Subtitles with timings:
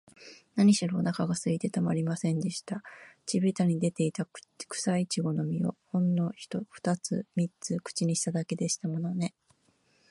[0.55, 2.81] なにしろ、おなかがすいてたまりませんでした。
[3.27, 6.31] 地びたに出ていた、くさいちごの実を、ほんの
[6.71, 9.35] ふたつ三つ口にしただけでしたものね。